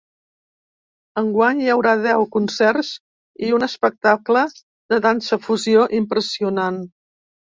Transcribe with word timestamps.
Enguany 1.21 1.59
hi 1.61 1.67
haurà 1.73 1.91
deu 2.05 2.23
concerts 2.35 2.89
i 3.49 3.53
un 3.59 3.67
espectacle 3.67 4.43
de 4.95 5.01
dansa-fusió 5.07 5.85
impressionant. 6.01 6.81